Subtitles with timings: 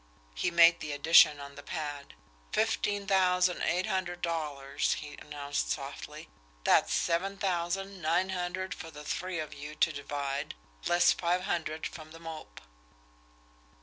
[0.33, 2.15] He made the addition on the pad.
[2.51, 6.27] "Fifteen thousand, eight hundred dollars," he announced softly.
[6.63, 10.55] "That's seven thousand, nine hundred for the three of you to divide,
[10.87, 12.61] less five hundred from The Mope."